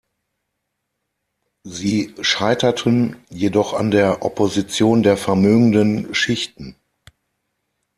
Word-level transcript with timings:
Sie 1.61 2.15
scheiterten 2.21 3.17
jedoch 3.29 3.75
an 3.75 3.91
der 3.91 4.25
Opposition 4.25 5.03
der 5.03 5.15
vermögenden 5.15 6.15
Schichten. 6.15 6.75